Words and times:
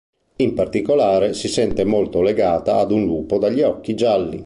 In 0.37 0.55
particolare 0.55 1.35
si 1.35 1.47
sente 1.47 1.83
molto 1.83 2.23
legata 2.23 2.77
ad 2.77 2.89
un 2.89 3.05
lupo 3.05 3.37
dagli 3.37 3.61
occhi 3.61 3.93
gialli. 3.93 4.39